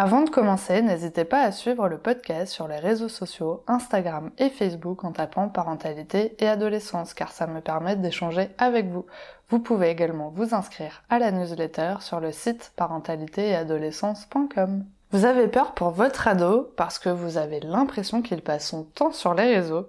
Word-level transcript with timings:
Avant 0.00 0.22
de 0.22 0.30
commencer, 0.30 0.80
n'hésitez 0.80 1.24
pas 1.24 1.42
à 1.42 1.50
suivre 1.50 1.88
le 1.88 1.98
podcast 1.98 2.52
sur 2.52 2.68
les 2.68 2.78
réseaux 2.78 3.08
sociaux, 3.08 3.64
Instagram 3.66 4.30
et 4.38 4.48
Facebook 4.48 5.02
en 5.02 5.10
tapant 5.10 5.48
parentalité 5.48 6.36
et 6.38 6.46
adolescence 6.46 7.14
car 7.14 7.32
ça 7.32 7.48
me 7.48 7.60
permet 7.60 7.96
d'échanger 7.96 8.50
avec 8.58 8.86
vous. 8.86 9.06
Vous 9.48 9.58
pouvez 9.58 9.90
également 9.90 10.28
vous 10.28 10.54
inscrire 10.54 11.02
à 11.10 11.18
la 11.18 11.32
newsletter 11.32 11.96
sur 11.98 12.20
le 12.20 12.30
site 12.30 12.72
parentalité-et-adolescence.com. 12.76 14.84
Vous 15.10 15.24
avez 15.24 15.48
peur 15.48 15.74
pour 15.74 15.90
votre 15.90 16.28
ado 16.28 16.72
parce 16.76 17.00
que 17.00 17.08
vous 17.08 17.36
avez 17.36 17.58
l'impression 17.58 18.22
qu'il 18.22 18.42
passe 18.42 18.68
son 18.68 18.84
temps 18.84 19.10
sur 19.10 19.34
les 19.34 19.52
réseaux. 19.52 19.88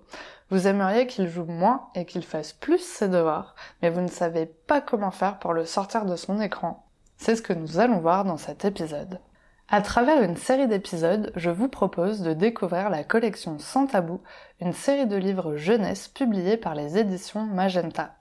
Vous 0.49 0.65
aimeriez 0.65 1.05
qu'il 1.05 1.27
joue 1.27 1.45
moins 1.45 1.89
et 1.93 2.05
qu'il 2.05 2.25
fasse 2.25 2.53
plus 2.53 2.79
ses 2.79 3.09
devoirs, 3.09 3.53
mais 3.83 3.91
vous 3.91 4.01
ne 4.01 4.07
savez 4.07 4.47
pas 4.47 4.81
comment 4.81 5.11
faire 5.11 5.37
pour 5.37 5.53
le 5.53 5.65
sortir 5.65 6.05
de 6.05 6.15
son 6.15 6.41
écran. 6.41 6.87
C'est 7.17 7.35
ce 7.35 7.43
que 7.43 7.53
nous 7.53 7.77
allons 7.77 7.99
voir 7.99 8.25
dans 8.25 8.37
cet 8.37 8.65
épisode. 8.65 9.19
À 9.71 9.83
travers 9.83 10.23
une 10.23 10.35
série 10.35 10.67
d'épisodes, 10.67 11.31
je 11.35 11.51
vous 11.51 11.67
propose 11.67 12.21
de 12.21 12.33
découvrir 12.33 12.89
la 12.89 13.03
collection 13.03 13.59
Sans 13.59 13.85
Tabou, 13.85 14.19
une 14.61 14.73
série 14.73 15.05
de 15.05 15.15
livres 15.15 15.57
jeunesse 15.57 16.07
publiés 16.07 16.57
par 16.57 16.73
les 16.73 16.97
éditions 16.97 17.43
Magenta. 17.43 18.15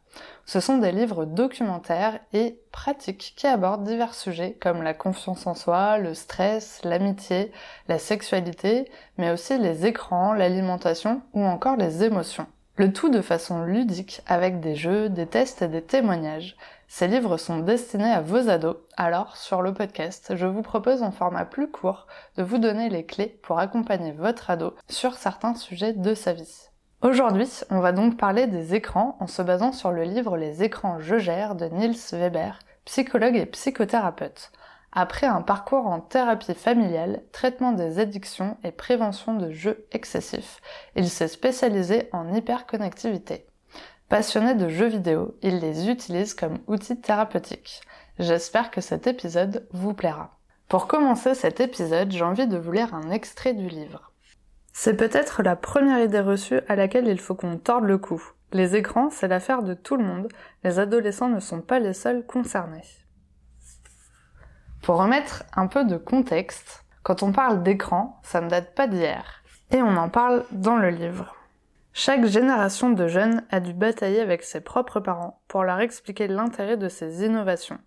Ce 0.44 0.60
sont 0.60 0.76
des 0.76 0.92
livres 0.92 1.24
documentaires 1.24 2.20
et 2.34 2.60
pratiques 2.70 3.32
qui 3.34 3.46
abordent 3.46 3.84
divers 3.84 4.12
sujets 4.12 4.58
comme 4.60 4.82
la 4.82 4.92
confiance 4.92 5.46
en 5.46 5.54
soi, 5.54 5.96
le 5.96 6.12
stress, 6.12 6.82
l'amitié, 6.84 7.50
la 7.88 7.98
sexualité, 7.98 8.90
mais 9.16 9.30
aussi 9.30 9.56
les 9.56 9.86
écrans, 9.86 10.34
l'alimentation 10.34 11.22
ou 11.32 11.42
encore 11.44 11.76
les 11.76 12.04
émotions. 12.04 12.46
Le 12.76 12.92
tout 12.92 13.08
de 13.08 13.22
façon 13.22 13.64
ludique 13.64 14.20
avec 14.26 14.60
des 14.60 14.74
jeux, 14.74 15.08
des 15.08 15.26
tests 15.26 15.62
et 15.62 15.68
des 15.68 15.82
témoignages. 15.82 16.56
Ces 16.90 17.06
livres 17.06 17.36
sont 17.36 17.58
destinés 17.58 18.10
à 18.10 18.22
vos 18.22 18.48
ados, 18.48 18.76
alors 18.96 19.36
sur 19.36 19.60
le 19.60 19.74
podcast, 19.74 20.32
je 20.34 20.46
vous 20.46 20.62
propose 20.62 21.02
en 21.02 21.10
format 21.10 21.44
plus 21.44 21.70
court 21.70 22.06
de 22.38 22.42
vous 22.42 22.56
donner 22.56 22.88
les 22.88 23.04
clés 23.04 23.38
pour 23.42 23.58
accompagner 23.58 24.12
votre 24.12 24.48
ado 24.48 24.74
sur 24.88 25.14
certains 25.14 25.54
sujets 25.54 25.92
de 25.92 26.14
sa 26.14 26.32
vie. 26.32 26.70
Aujourd'hui, 27.02 27.48
on 27.68 27.80
va 27.80 27.92
donc 27.92 28.16
parler 28.16 28.46
des 28.46 28.74
écrans 28.74 29.18
en 29.20 29.26
se 29.26 29.42
basant 29.42 29.72
sur 29.72 29.92
le 29.92 30.02
livre 30.02 30.38
Les 30.38 30.62
écrans 30.62 30.98
je 30.98 31.18
gère 31.18 31.54
de 31.56 31.66
Niels 31.66 31.94
Weber, 32.12 32.58
psychologue 32.86 33.36
et 33.36 33.46
psychothérapeute. 33.46 34.50
Après 34.90 35.26
un 35.26 35.42
parcours 35.42 35.86
en 35.86 36.00
thérapie 36.00 36.54
familiale, 36.54 37.22
traitement 37.32 37.72
des 37.72 37.98
addictions 37.98 38.56
et 38.64 38.72
prévention 38.72 39.34
de 39.34 39.50
jeux 39.50 39.86
excessifs, 39.92 40.62
il 40.96 41.10
s'est 41.10 41.28
spécialisé 41.28 42.08
en 42.12 42.32
hyperconnectivité. 42.32 43.47
Passionné 44.08 44.54
de 44.54 44.70
jeux 44.70 44.86
vidéo, 44.86 45.36
il 45.42 45.58
les 45.58 45.90
utilise 45.90 46.32
comme 46.32 46.60
outils 46.66 46.98
thérapeutiques. 46.98 47.82
J'espère 48.18 48.70
que 48.70 48.80
cet 48.80 49.06
épisode 49.06 49.68
vous 49.72 49.92
plaira. 49.92 50.38
Pour 50.66 50.86
commencer 50.86 51.34
cet 51.34 51.60
épisode, 51.60 52.10
j'ai 52.10 52.24
envie 52.24 52.46
de 52.46 52.56
vous 52.56 52.72
lire 52.72 52.94
un 52.94 53.10
extrait 53.10 53.52
du 53.52 53.68
livre. 53.68 54.12
C'est 54.72 54.96
peut-être 54.96 55.42
la 55.42 55.56
première 55.56 56.02
idée 56.02 56.20
reçue 56.20 56.60
à 56.68 56.76
laquelle 56.76 57.06
il 57.06 57.20
faut 57.20 57.34
qu'on 57.34 57.58
torde 57.58 57.84
le 57.84 57.98
cou. 57.98 58.22
Les 58.52 58.76
écrans, 58.76 59.10
c'est 59.10 59.28
l'affaire 59.28 59.62
de 59.62 59.74
tout 59.74 59.98
le 59.98 60.04
monde. 60.04 60.28
Les 60.64 60.78
adolescents 60.78 61.28
ne 61.28 61.40
sont 61.40 61.60
pas 61.60 61.78
les 61.78 61.92
seuls 61.92 62.24
concernés. 62.24 62.86
Pour 64.82 64.96
remettre 64.96 65.44
un 65.54 65.66
peu 65.66 65.84
de 65.84 65.98
contexte, 65.98 66.86
quand 67.02 67.22
on 67.22 67.32
parle 67.32 67.62
d'écran, 67.62 68.20
ça 68.22 68.40
ne 68.40 68.48
date 68.48 68.74
pas 68.74 68.86
d'hier. 68.86 69.42
Et 69.70 69.82
on 69.82 69.98
en 69.98 70.08
parle 70.08 70.46
dans 70.50 70.78
le 70.78 70.88
livre. 70.88 71.37
Chaque 72.00 72.26
génération 72.26 72.90
de 72.90 73.08
jeunes 73.08 73.42
a 73.50 73.58
dû 73.58 73.72
batailler 73.72 74.20
avec 74.20 74.44
ses 74.44 74.60
propres 74.60 75.00
parents 75.00 75.42
pour 75.48 75.64
leur 75.64 75.80
expliquer 75.80 76.28
l'intérêt 76.28 76.76
de 76.76 76.88
ces 76.88 77.24
innovations. 77.24 77.80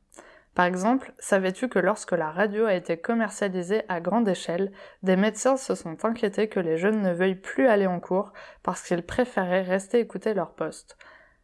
Par 0.53 0.65
exemple, 0.65 1.13
savais-tu 1.17 1.69
que 1.69 1.79
lorsque 1.79 2.11
la 2.11 2.29
radio 2.29 2.65
a 2.65 2.73
été 2.73 2.97
commercialisée 2.97 3.83
à 3.87 4.01
grande 4.01 4.27
échelle, 4.27 4.73
des 5.01 5.15
médecins 5.15 5.55
se 5.55 5.75
sont 5.75 6.03
inquiétés 6.03 6.49
que 6.49 6.59
les 6.59 6.77
jeunes 6.77 7.01
ne 7.01 7.13
veuillent 7.13 7.35
plus 7.35 7.67
aller 7.67 7.87
en 7.87 8.01
cours 8.01 8.33
parce 8.63 8.81
qu'ils 8.81 9.05
préféraient 9.05 9.61
rester 9.61 9.99
écouter 9.99 10.33
leur 10.33 10.55
poste. 10.55 10.97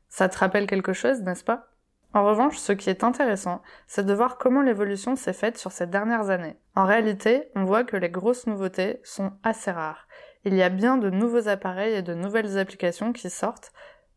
Ça 0.10 0.28
te 0.28 0.38
rappelle 0.38 0.68
quelque 0.68 0.92
chose, 0.92 1.22
n'est-ce 1.22 1.46
pas? 1.46 1.70
En 2.14 2.26
revanche, 2.26 2.58
ce 2.58 2.74
qui 2.74 2.90
est 2.90 3.06
intéressant, 3.06 3.62
c'est 3.86 4.06
de 4.06 4.14
voir 4.14 4.38
comment 4.38 4.62
l'évolution 4.62 5.16
s'est 5.16 5.32
faite 5.32 5.58
sur 5.58 5.72
ces 5.72 5.88
dernières 5.88 6.32
années. 6.32 6.58
En 6.76 6.84
réalité, 6.84 7.50
on 7.56 7.64
voit 7.64 7.86
que 7.86 7.96
les 7.96 8.10
grosses 8.10 8.46
nouveautés 8.46 9.00
sont 9.06 9.32
assez 9.44 9.72
rares 9.72 10.06
il 10.48 10.56
y 10.56 10.64
a 10.64 10.70
bien 10.70 10.98
de 10.98 11.10
nouveaux 11.10 11.50
appareils 11.50 11.94
et 11.94 12.02
de 12.02 12.14
nouvelles 12.14 12.58
applications 12.58 13.12
qui 13.12 13.30
sortent 13.30 13.74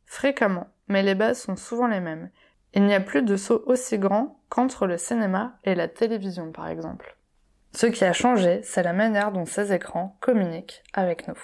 fréquemment, 0.06 0.68
mais 0.86 1.02
les 1.02 1.16
bases 1.16 1.40
sont 1.40 1.56
souvent 1.56 1.88
les 1.88 2.00
mêmes. 2.00 2.30
Il 2.72 2.84
n'y 2.84 2.94
a 2.94 3.00
plus 3.00 3.22
de 3.22 3.36
saut 3.36 3.64
aussi 3.66 3.98
grand 3.98 4.40
qu'entre 4.48 4.86
le 4.86 4.96
cinéma 4.96 5.58
et 5.64 5.74
la 5.74 5.88
télévision, 5.88 6.52
par 6.52 6.68
exemple. 6.68 7.16
Ce 7.72 7.86
qui 7.86 8.04
a 8.04 8.12
changé, 8.12 8.60
c'est 8.62 8.84
la 8.84 8.92
manière 8.92 9.32
dont 9.32 9.44
ces 9.44 9.72
écrans 9.72 10.16
communiquent 10.20 10.84
avec 10.92 11.26
nous. 11.26 11.38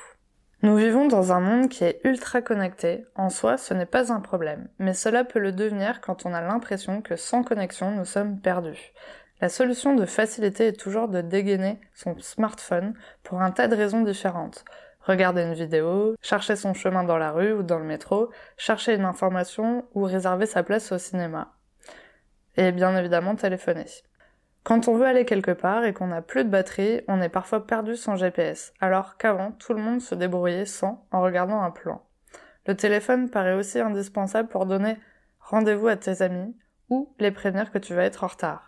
Nous 0.62 0.76
vivons 0.76 1.06
dans 1.06 1.32
un 1.32 1.40
monde 1.40 1.68
qui 1.68 1.84
est 1.84 2.00
ultra 2.04 2.40
connecté. 2.40 3.04
En 3.16 3.28
soi, 3.28 3.56
ce 3.56 3.74
n'est 3.74 3.86
pas 3.86 4.12
un 4.12 4.20
problème, 4.20 4.68
mais 4.78 4.94
cela 4.94 5.24
peut 5.24 5.40
le 5.40 5.52
devenir 5.52 6.00
quand 6.00 6.26
on 6.26 6.32
a 6.32 6.40
l'impression 6.40 7.02
que 7.02 7.16
sans 7.16 7.42
connexion, 7.42 7.90
nous 7.90 8.04
sommes 8.04 8.40
perdus. 8.40 8.92
La 9.42 9.50
solution 9.50 9.94
de 9.94 10.06
facilité 10.06 10.68
est 10.68 10.80
toujours 10.80 11.08
de 11.08 11.20
dégainer 11.20 11.78
son 11.92 12.18
smartphone 12.18 12.94
pour 13.22 13.42
un 13.42 13.50
tas 13.50 13.68
de 13.68 13.76
raisons 13.76 14.00
différentes. 14.00 14.64
Regarder 15.02 15.42
une 15.42 15.52
vidéo, 15.52 16.16
chercher 16.22 16.56
son 16.56 16.72
chemin 16.72 17.04
dans 17.04 17.18
la 17.18 17.32
rue 17.32 17.52
ou 17.52 17.62
dans 17.62 17.78
le 17.78 17.84
métro, 17.84 18.30
chercher 18.56 18.94
une 18.94 19.04
information 19.04 19.84
ou 19.94 20.04
réserver 20.04 20.46
sa 20.46 20.62
place 20.62 20.90
au 20.90 20.96
cinéma. 20.96 21.52
Et 22.56 22.72
bien 22.72 22.96
évidemment 22.96 23.36
téléphoner. 23.36 23.84
Quand 24.64 24.88
on 24.88 24.96
veut 24.96 25.06
aller 25.06 25.26
quelque 25.26 25.52
part 25.52 25.84
et 25.84 25.92
qu'on 25.92 26.08
n'a 26.08 26.22
plus 26.22 26.42
de 26.42 26.48
batterie, 26.48 27.02
on 27.06 27.20
est 27.20 27.28
parfois 27.28 27.66
perdu 27.66 27.94
sans 27.94 28.16
GPS, 28.16 28.72
alors 28.80 29.18
qu'avant 29.18 29.52
tout 29.52 29.74
le 29.74 29.82
monde 29.82 30.00
se 30.00 30.14
débrouillait 30.14 30.64
sans 30.64 31.06
en 31.12 31.20
regardant 31.20 31.62
un 31.62 31.70
plan. 31.70 32.02
Le 32.66 32.74
téléphone 32.74 33.28
paraît 33.28 33.54
aussi 33.54 33.78
indispensable 33.78 34.48
pour 34.48 34.64
donner 34.64 34.96
rendez-vous 35.40 35.88
à 35.88 35.96
tes 35.96 36.22
amis 36.22 36.56
ou 36.88 37.14
les 37.18 37.30
prévenir 37.30 37.70
que 37.70 37.78
tu 37.78 37.94
vas 37.94 38.04
être 38.04 38.24
en 38.24 38.28
retard. 38.28 38.65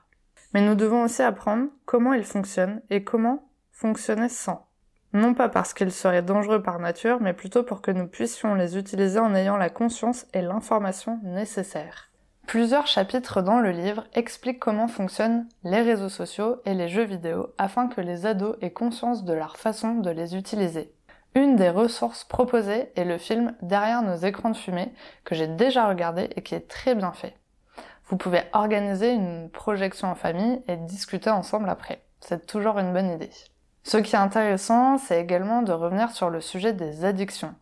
Mais 0.54 0.60
nous 0.60 0.74
devons 0.74 1.04
aussi 1.04 1.22
apprendre 1.22 1.68
comment 1.84 2.12
il 2.12 2.24
fonctionne 2.24 2.80
et 2.90 3.04
comment 3.04 3.48
fonctionner 3.70 4.28
sans. 4.28 4.66
Non 5.12 5.32
pas 5.32 5.48
parce 5.48 5.72
qu'ils 5.72 5.92
seraient 5.92 6.22
dangereux 6.22 6.62
par 6.62 6.78
nature, 6.78 7.18
mais 7.20 7.32
plutôt 7.32 7.62
pour 7.62 7.80
que 7.80 7.90
nous 7.90 8.06
puissions 8.06 8.54
les 8.54 8.76
utiliser 8.76 9.18
en 9.18 9.34
ayant 9.34 9.56
la 9.56 9.70
conscience 9.70 10.26
et 10.34 10.42
l'information 10.42 11.18
nécessaires. 11.22 12.10
Plusieurs 12.46 12.86
chapitres 12.86 13.42
dans 13.42 13.60
le 13.60 13.70
livre 13.70 14.04
expliquent 14.14 14.58
comment 14.58 14.88
fonctionnent 14.88 15.46
les 15.64 15.82
réseaux 15.82 16.08
sociaux 16.08 16.62
et 16.64 16.74
les 16.74 16.88
jeux 16.88 17.04
vidéo 17.04 17.54
afin 17.58 17.88
que 17.88 18.00
les 18.00 18.26
ados 18.26 18.56
aient 18.60 18.70
conscience 18.70 19.24
de 19.24 19.32
leur 19.32 19.56
façon 19.56 19.96
de 19.96 20.10
les 20.10 20.34
utiliser. 20.34 20.92
Une 21.34 21.56
des 21.56 21.68
ressources 21.68 22.24
proposées 22.24 22.90
est 22.96 23.04
le 23.04 23.18
film 23.18 23.54
Derrière 23.62 24.02
nos 24.02 24.16
écrans 24.16 24.50
de 24.50 24.56
fumée 24.56 24.92
que 25.24 25.34
j'ai 25.34 25.46
déjà 25.46 25.88
regardé 25.88 26.30
et 26.36 26.42
qui 26.42 26.54
est 26.54 26.68
très 26.68 26.94
bien 26.94 27.12
fait. 27.12 27.37
Vous 28.08 28.16
pouvez 28.16 28.42
organiser 28.52 29.12
une 29.12 29.50
projection 29.50 30.08
en 30.08 30.14
famille 30.14 30.62
et 30.66 30.76
discuter 30.76 31.28
ensemble 31.28 31.68
après. 31.68 32.02
C'est 32.20 32.46
toujours 32.46 32.78
une 32.78 32.92
bonne 32.92 33.10
idée. 33.10 33.30
Ce 33.84 33.98
qui 33.98 34.14
est 34.14 34.18
intéressant, 34.18 34.98
c'est 34.98 35.20
également 35.20 35.62
de 35.62 35.72
revenir 35.72 36.10
sur 36.10 36.30
le 36.30 36.40
sujet 36.40 36.72
des 36.72 37.04
addictions. 37.04 37.54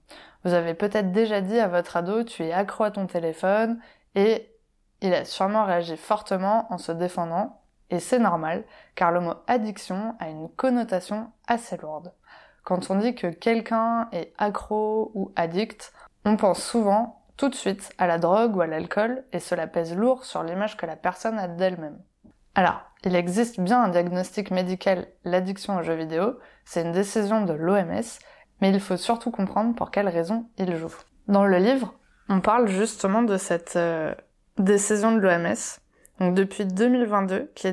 Vous 0.44 0.52
avez 0.52 0.74
peut-être 0.74 1.10
déjà 1.10 1.40
dit 1.40 1.58
à 1.58 1.66
votre 1.66 1.96
ado 1.96 2.22
tu 2.22 2.44
es 2.44 2.52
accro 2.52 2.84
à 2.84 2.92
ton 2.92 3.06
téléphone 3.06 3.80
et 4.14 4.48
il 5.00 5.12
a 5.14 5.24
sûrement 5.24 5.64
réagi 5.64 5.96
fortement 5.96 6.72
en 6.72 6.78
se 6.78 6.92
défendant 6.92 7.60
et 7.90 7.98
c'est 7.98 8.18
normal 8.20 8.64
car 8.94 9.10
le 9.10 9.20
mot 9.20 9.34
addiction 9.48 10.14
a 10.20 10.28
une 10.28 10.48
connotation 10.48 11.30
assez 11.48 11.76
lourde. 11.76 12.12
Quand 12.62 12.90
on 12.90 12.96
dit 12.96 13.14
que 13.14 13.26
quelqu'un 13.26 14.08
est 14.12 14.32
accro 14.38 15.10
ou 15.14 15.32
addict, 15.34 15.92
on 16.24 16.36
pense 16.36 16.62
souvent 16.62 17.25
tout 17.36 17.48
de 17.48 17.54
suite 17.54 17.92
à 17.98 18.06
la 18.06 18.18
drogue 18.18 18.56
ou 18.56 18.60
à 18.60 18.66
l'alcool 18.66 19.24
et 19.32 19.40
cela 19.40 19.66
pèse 19.66 19.94
lourd 19.94 20.24
sur 20.24 20.42
l'image 20.42 20.76
que 20.76 20.86
la 20.86 20.96
personne 20.96 21.38
a 21.38 21.48
d'elle-même. 21.48 21.98
Alors, 22.54 22.80
il 23.04 23.14
existe 23.14 23.60
bien 23.60 23.82
un 23.82 23.88
diagnostic 23.88 24.50
médical, 24.50 25.06
l'addiction 25.24 25.76
aux 25.76 25.82
jeux 25.82 25.94
vidéo, 25.94 26.38
c'est 26.64 26.82
une 26.82 26.92
décision 26.92 27.44
de 27.44 27.52
l'OMS, 27.52 28.02
mais 28.60 28.70
il 28.70 28.80
faut 28.80 28.96
surtout 28.96 29.30
comprendre 29.30 29.74
pour 29.74 29.90
quelles 29.90 30.08
raisons 30.08 30.48
il 30.56 30.74
joue. 30.76 30.94
Dans 31.28 31.44
le 31.44 31.58
livre, 31.58 31.94
on 32.28 32.40
parle 32.40 32.68
justement 32.68 33.22
de 33.22 33.36
cette 33.36 33.76
euh, 33.76 34.14
décision 34.58 35.12
de 35.12 35.20
l'OMS, 35.20 35.80
donc 36.18 36.34
depuis 36.34 36.64
2022, 36.64 37.52
qui, 37.54 37.72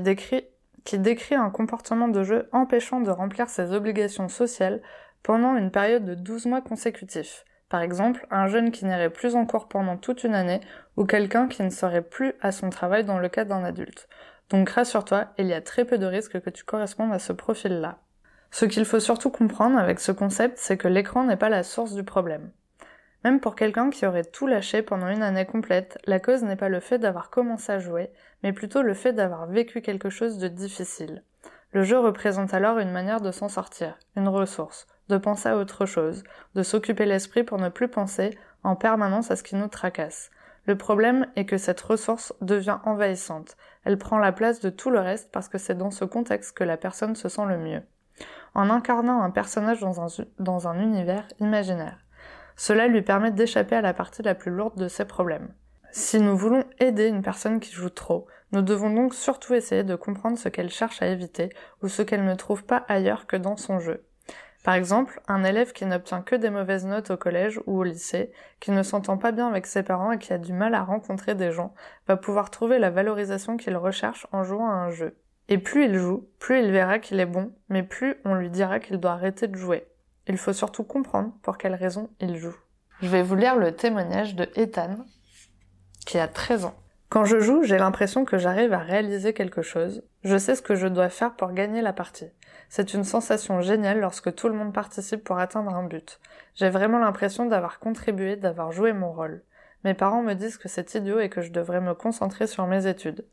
décrit 1.00 1.36
un 1.36 1.50
comportement 1.50 2.10
de 2.10 2.24
jeu 2.24 2.50
empêchant 2.51 3.00
de 3.00 3.10
remplir 3.10 3.50
ses 3.50 3.71
obligations 3.71 4.27
sociales 4.27 4.81
pendant 5.24 5.56
une 5.56 5.71
période 5.71 6.04
de 6.04 6.13
12 6.13 6.48
mois 6.48 6.62
consécutifs 6.62 7.45
Par 7.74 7.81
exemple, 7.81 8.28
un 8.30 8.46
jeune 8.46 8.70
qui 8.70 8.86
n'irait 8.86 9.10
plus 9.10 9.34
en 9.34 9.48
cours 9.48 9.68
pendant 9.68 9.98
toute 9.98 10.24
une 10.24 10.36
année 10.36 10.62
ou 10.96 11.06
quelqu'un 11.06 11.48
qui 11.48 11.64
ne 11.64 11.72
serait 11.72 12.04
plus 12.04 12.34
à 12.40 12.52
son 12.52 12.70
travail 12.70 13.04
dans 13.04 13.18
le 13.18 13.30
cas 13.30 13.46
d'un 13.46 13.64
adulte. 13.64 14.08
Donc 14.52 14.70
rassure-toi, 14.70 15.30
il 15.40 15.48
y 15.48 15.54
a 15.54 15.62
très 15.62 15.84
peu 15.84 15.98
de 15.98 16.06
risques 16.06 16.40
que 16.40 16.52
tu 16.52 16.64
correspondes 16.66 17.12
à 17.12 17.18
ce 17.18 17.34
profil-là. 17.34 17.98
Ce 18.52 18.66
qu'il 18.66 18.86
faut 18.86 19.00
surtout 19.00 19.31
comprendre 19.31 19.80
avec 19.80 20.00
ce 20.00 20.12
concept, 20.12 20.60
c'est 20.60 20.78
que 20.78 20.88
l'écran 20.88 21.24
n'est 21.24 21.36
pas 21.36 21.50
la 21.50 21.64
source 21.64 21.96
du 21.96 22.04
problème. 22.04 22.52
Même 23.24 23.40
pour 23.40 23.56
quelqu'un 23.56 23.90
qui 23.90 24.06
aurait 24.06 24.24
tout 24.24 24.46
lâché 24.46 24.84
pendant 24.84 25.08
une 25.08 25.24
année 25.24 25.48
complète, 25.48 25.98
la 26.06 26.20
cause 26.20 26.44
n'est 26.44 26.56
pas 26.56 26.70
le 26.70 26.80
fait 26.80 27.00
d'avoir 27.00 27.31
commencé 27.31 27.72
à 27.72 27.80
jouer, 27.80 28.12
mais 28.44 28.54
plutôt 28.54 28.84
le 28.84 28.94
fait 28.94 29.14
d'avoir 29.14 29.48
vécu 29.48 29.81
quelque 29.81 30.12
chose 30.12 30.38
de 30.38 30.48
difficile. 30.48 31.24
Le 31.72 31.81
jeu 31.81 31.98
représente 31.98 32.54
alors 32.54 32.78
une 32.78 32.92
manière 32.92 33.20
de 33.20 33.31
s'en 33.31 33.50
sortir, 33.50 33.98
une 34.16 34.28
ressource, 34.28 34.86
de 35.10 35.18
penser 35.18 35.50
à 35.50 35.58
autre 35.58 35.86
chose, 35.86 36.24
de 36.56 36.64
s'occuper 36.64 37.06
l'esprit 37.06 37.44
pour 37.44 37.58
ne 37.60 37.70
plus 37.70 37.88
penser 37.88 38.38
en 38.64 38.76
permanence 38.76 39.32
à 39.32 39.36
ce 39.36 39.44
qui 39.44 39.56
nous 39.56 39.68
tracasse. 39.68 40.32
Le 40.66 40.78
problème 40.78 41.28
est 41.36 41.46
que 41.46 41.58
cette 41.58 41.82
ressource 41.82 42.34
devient 42.42 42.78
envahissante. 42.86 43.58
Elle 43.84 43.98
prend 43.98 44.18
la 44.18 44.32
place 44.32 44.62
de 44.62 44.70
tout 44.70 44.90
le 44.90 45.00
reste 45.00 45.30
parce 45.32 45.50
que 45.50 45.58
c'est 45.58 45.78
dans 45.78 45.92
ce 45.92 46.06
contexte 46.06 46.56
que 46.56 46.64
la 46.64 46.78
personne 46.78 47.16
se 47.16 47.28
sent 47.28 47.46
le 47.48 47.58
mieux. 47.58 47.82
En 48.54 48.70
incarnant 48.70 49.22
un 49.22 49.32
personnage 49.32 49.82
dans 49.82 50.68
un, 50.68 50.80
univers 50.80 51.28
imaginaire. 51.40 51.98
Cela 52.56 52.88
lui 52.88 53.02
permet 53.02 53.32
d'échapper 53.32 53.76
à 53.76 53.82
la 53.82 53.94
partie 53.94 54.22
la 54.22 54.36
plus 54.36 54.52
lourde 54.52 54.78
de 54.78 54.88
ses 54.88 55.06
problèmes. 55.06 55.54
Si 55.92 56.20
nous 56.20 56.38
voulons 56.38 56.64
aider 56.80 57.08
une 57.08 57.24
personne 57.24 57.60
qui 57.60 57.74
joue 57.74 57.90
trop, 57.90 58.28
nous 58.52 58.62
devons 58.62 58.92
donc 58.92 59.14
surtout 59.14 59.56
essayer 59.56 59.84
de 59.84 59.96
comprendre 59.96 60.38
ce 60.38 60.48
qu'elle 60.48 60.70
cherche 60.70 61.02
à 61.02 61.08
éviter 61.08 61.50
ou 61.82 61.88
ce 61.88 62.04
qu'elle 62.04 62.24
ne 62.24 62.36
trouve 62.36 62.64
pas 62.64 62.86
ailleurs 62.88 63.28
que 63.28 63.36
dans 63.36 63.58
son 63.58 63.80
jeu. 63.80 64.06
Par 64.63 64.75
exemple, 64.75 65.21
un 65.27 65.44
élève 65.44 65.74
qui 65.74 65.86
n'obtient 65.86 66.21
que 66.21 66.36
des 66.36 66.50
mauvaises 66.50 66.86
notes 66.86 67.12
au 67.12 67.18
collège 67.18 67.60
ou 67.68 67.80
au 67.80 67.83
lycée, 67.83 68.31
qui 68.62 68.71
ne 68.71 68.81
s'entend 68.81 69.18
pas 69.18 69.33
bien 69.33 69.50
avec 69.50 69.65
ses 69.65 69.83
parents 69.83 70.13
et 70.13 70.18
qui 70.18 70.31
a 70.31 70.38
du 70.38 70.54
mal 70.54 70.74
à 70.74 70.83
rencontrer 70.83 71.36
des 71.36 71.51
gens, 71.51 71.74
va 72.07 72.15
pouvoir 72.15 72.50
trouver 72.50 72.80
la 72.80 72.89
valorisation 72.89 73.57
qu'il 73.57 73.75
recherche 73.75 74.25
en 74.31 74.44
jouant 74.44 74.69
à 74.69 74.75
un 74.75 74.89
jeu. 74.89 75.18
Et 75.50 75.57
plus 75.57 75.86
il 75.86 75.98
joue, 75.98 76.30
plus 76.39 76.60
il 76.60 76.71
verra 76.71 77.00
qu'il 77.00 77.19
est 77.19 77.25
bon, 77.25 77.54
mais 77.68 77.83
plus 77.83 78.15
on 78.24 78.36
lui 78.36 78.50
dira 78.50 78.80
qu'il 78.80 78.98
doit 78.98 79.12
arrêter 79.12 79.50
de 79.50 79.57
jouer. 79.57 79.86
Il 80.27 80.38
faut 80.38 80.54
surtout 80.54 80.86
comprendre 80.86 81.33
pour 81.42 81.57
quelle 81.57 81.75
raison 81.75 82.10
il 82.21 82.38
joue. 82.38 82.56
Je 83.01 83.10
vais 83.10 83.24
vous 83.24 83.36
lire 83.36 83.57
le 83.57 83.75
témoignage 83.75 84.36
de 84.36 84.48
Ethan, 84.56 84.95
qui 86.06 86.18
a 86.18 86.30
13 86.30 86.65
ans. 86.65 86.75
Quand 87.13 87.25
je 87.25 87.39
joue, 87.39 87.62
j'ai 87.62 87.77
l'impression 87.77 88.25
que 88.25 88.39
j'arrive 88.39 88.74
à 88.74 88.80
réaliser 88.80 89.33
quelque 89.33 89.62
chose. 89.62 90.01
Je 90.24 90.36
sais 90.36 90.56
ce 90.56 90.63
que 90.63 90.74
je 90.74 90.88
dois 90.88 91.10
faire 91.10 91.36
pour 91.36 91.51
gagner 91.51 91.83
la 91.83 91.94
partie. 91.94 92.31
C'est 92.69 92.95
une 92.95 93.04
sensation 93.04 93.62
géniale 93.62 94.00
lorsque 94.00 94.33
tout 94.33 94.48
le 94.48 94.56
monde 94.56 94.74
participe 94.74 95.24
pour 95.24 95.38
atteindre 95.38 95.75
un 95.75 95.83
but. 95.83 96.19
J'ai 96.56 96.71
vraiment 96.71 96.98
l'impression 96.98 97.45
d'avoir 97.45 97.77
contribué, 97.77 98.36
d'avoir 98.36 98.71
joué 98.71 98.94
mon 98.94 99.12
rôle. 99.12 99.44
Mes 99.83 99.94
parents 99.94 100.24
me 100.24 100.33
disent 100.33 100.57
que 100.57 100.68
c'est 100.68 100.95
idiot 100.95 101.19
et 101.19 101.30
que 101.30 101.44
je 101.44 101.51
devrais 101.51 101.81
me 101.81 101.94
concentrer 101.94 102.48
sur 102.48 102.65
mes 102.65 102.88
études. 102.88 103.24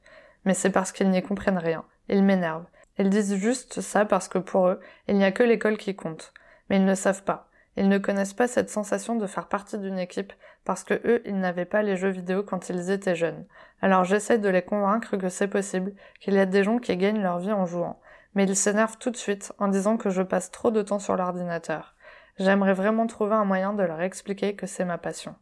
Mais 0.45 0.53
c'est 0.53 0.69
parce 0.69 0.93
qu'ils 0.93 1.09
n'y 1.09 1.23
comprennent 1.23 1.57
rien. 1.57 1.87
Ils 2.11 2.23
m'énervent. 2.23 2.67
Ils 2.99 3.09
disent 3.09 3.37
juste 3.37 3.81
ça 3.81 4.05
parce 4.05 4.29
que 4.29 4.37
pour 4.37 4.69
eux, 4.69 4.81
il 5.09 5.17
n'y 5.17 5.25
a 5.25 5.33
que 5.33 5.43
l'école 5.43 5.79
qui 5.79 5.97
compte. 5.97 6.35
Mais 6.69 6.77
ils 6.77 6.85
ne 6.85 6.95
savent 6.95 7.25
pas. 7.25 7.49
Ils 7.81 7.89
ne 7.89 7.97
connaissent 7.97 8.35
pas 8.35 8.47
cette 8.47 8.69
sensation 8.69 9.17
de 9.17 9.27
faire 9.27 9.49
partie 9.49 9.79
d'une 9.79 9.99
équipe 9.99 10.35
parce 10.67 10.85
que 10.85 11.01
eux, 11.07 11.23
ils 11.25 11.41
n'avaient 11.41 11.65
pas 11.65 11.81
les 11.81 11.97
jeux 11.97 12.11
vidéo 12.11 12.43
quand 12.43 12.69
ils 12.69 12.91
étaient 12.91 13.17
jeunes. 13.17 13.47
Alors 13.81 14.05
j'essaie 14.05 14.37
de 14.37 14.51
les 14.51 14.61
convaincre 14.61 15.17
que 15.17 15.31
c'est 15.31 15.49
possible, 15.49 15.95
qu'il 16.21 16.35
y 16.35 16.39
a 16.39 16.45
des 16.45 16.63
gens 16.63 16.79
qui 16.79 16.95
gagnent 16.99 17.23
leur 17.23 17.39
vie 17.39 17.53
en 17.53 17.65
jouant. 17.65 17.99
Mais 18.35 18.45
ils 18.45 18.55
s'énervent 18.55 18.99
tout 18.99 19.09
de 19.09 19.17
suite 19.17 19.55
en 19.59 19.69
disant 19.69 19.97
que 19.97 20.11
je 20.11 20.21
passe 20.21 20.51
trop 20.51 20.71
de 20.71 20.83
temps 20.83 20.99
sur 20.99 21.17
l'ordinateur. 21.17 21.95
J'aimerais 22.39 22.75
vraiment 22.75 23.07
trouver 23.07 23.37
un 23.37 23.47
moyen 23.47 23.73
de 23.73 23.83
leur 23.83 24.03
expliquer 24.03 24.55
que 24.55 24.67
c'est 24.67 24.85
ma 24.85 24.99
passion. 24.99 25.35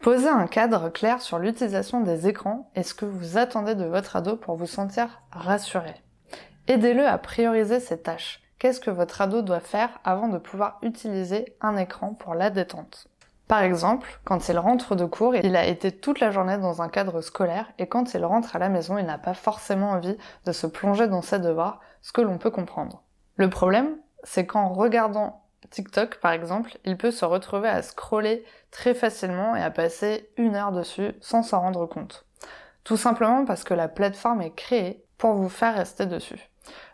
Posez 0.00 0.28
un 0.28 0.48
cadre 0.48 0.88
clair 0.88 1.22
sur 1.22 1.38
l'utilisation 1.38 2.00
des 2.00 2.26
écrans 2.26 2.68
et 2.74 2.82
ce 2.82 2.94
que 2.94 3.04
vous 3.04 3.38
attendez 3.38 3.76
de 3.76 3.84
votre 3.84 4.16
ado 4.16 4.36
pour 4.36 4.56
vous 4.56 4.66
sentir 4.66 5.22
rassuré. 5.30 5.94
Aidez-le 6.66 7.06
à 7.06 7.16
prioriser 7.16 7.78
ses 7.78 8.02
tâches. 8.02 8.43
Qu'est-ce 8.64 8.80
que 8.80 8.90
votre 8.90 9.20
ado 9.20 9.42
doit 9.42 9.60
faire 9.60 9.90
avant 10.04 10.26
de 10.26 10.38
pouvoir 10.38 10.78
utiliser 10.80 11.54
un 11.60 11.76
écran 11.76 12.14
pour 12.14 12.34
la 12.34 12.48
détente? 12.48 13.08
Par 13.46 13.60
exemple, 13.60 14.18
quand 14.24 14.48
il 14.48 14.58
rentre 14.58 14.96
de 14.96 15.04
cours, 15.04 15.34
il 15.34 15.54
a 15.54 15.66
été 15.66 15.92
toute 15.92 16.18
la 16.18 16.30
journée 16.30 16.56
dans 16.56 16.80
un 16.80 16.88
cadre 16.88 17.20
scolaire 17.20 17.70
et 17.78 17.88
quand 17.88 18.14
il 18.14 18.24
rentre 18.24 18.56
à 18.56 18.58
la 18.58 18.70
maison, 18.70 18.96
il 18.96 19.04
n'a 19.04 19.18
pas 19.18 19.34
forcément 19.34 19.90
envie 19.90 20.16
de 20.46 20.52
se 20.52 20.66
plonger 20.66 21.08
dans 21.08 21.20
ses 21.20 21.40
devoirs, 21.40 21.80
ce 22.00 22.12
que 22.12 22.22
l'on 22.22 22.38
peut 22.38 22.50
comprendre. 22.50 23.02
Le 23.36 23.50
problème, 23.50 23.98
c'est 24.22 24.46
qu'en 24.46 24.70
regardant 24.70 25.44
TikTok 25.68 26.18
par 26.20 26.32
exemple, 26.32 26.78
il 26.86 26.96
peut 26.96 27.10
se 27.10 27.26
retrouver 27.26 27.68
à 27.68 27.82
scroller 27.82 28.46
très 28.70 28.94
facilement 28.94 29.54
et 29.54 29.62
à 29.62 29.70
passer 29.70 30.30
une 30.38 30.56
heure 30.56 30.72
dessus 30.72 31.12
sans 31.20 31.42
s'en 31.42 31.60
rendre 31.60 31.84
compte. 31.84 32.24
Tout 32.82 32.96
simplement 32.96 33.44
parce 33.44 33.62
que 33.62 33.74
la 33.74 33.88
plateforme 33.88 34.40
est 34.40 34.54
créée 34.54 35.04
pour 35.18 35.34
vous 35.34 35.50
faire 35.50 35.74
rester 35.74 36.06
dessus. 36.06 36.48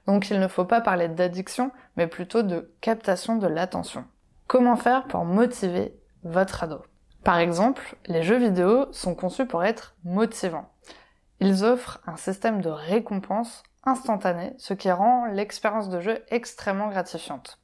Donc 0.06 0.30
il 0.30 0.40
ne 0.40 0.48
faut 0.48 0.64
pas 0.64 0.80
parler 0.80 1.08
d'addiction, 1.08 1.70
mais 1.96 2.06
plutôt 2.06 2.42
de 2.42 2.72
captation 2.80 3.36
de 3.36 3.46
l'attention. 3.46 4.04
Comment 4.46 4.76
faire 4.76 5.04
pour 5.04 5.24
motiver 5.24 5.94
votre 6.22 6.64
ado? 6.64 6.82
Par 7.24 7.38
exemple, 7.38 7.96
les 8.06 8.22
jeux 8.22 8.38
vidéo 8.38 8.86
sont 8.92 9.14
conçus 9.14 9.46
pour 9.46 9.64
être 9.64 9.94
motivants. 10.04 10.70
Ils 11.38 11.64
offrent 11.64 12.00
un 12.06 12.16
système 12.16 12.60
de 12.60 12.70
récompense 12.70 13.62
instantanée, 13.84 14.54
ce 14.58 14.74
qui 14.74 14.90
rend 14.90 15.26
l'expérience 15.26 15.88
de 15.88 16.00
jeu 16.00 16.24
extrêmement 16.28 16.88
gratifiante. 16.88 17.58